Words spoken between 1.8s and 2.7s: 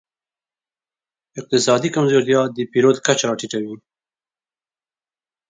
کمزورتیا د